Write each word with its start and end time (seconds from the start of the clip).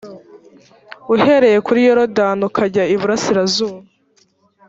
uhereye 1.15 1.57
kuri 1.65 1.79
yorodani 1.87 2.41
ukajya 2.49 2.83
iburasirazuba 2.93 3.79